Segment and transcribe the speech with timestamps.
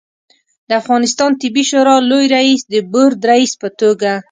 [0.67, 4.11] د افغانستان طبي شورا لوي رئیس د بورد رئیس په توګه